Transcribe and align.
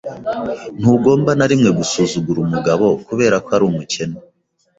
Ntugomba 0.79 1.31
na 1.37 1.45
rimwe 1.51 1.69
gusuzugura 1.79 2.39
umugabo 2.45 2.85
kubera 3.07 3.35
ko 3.45 3.49
ari 3.55 3.63
umukene. 3.69 4.17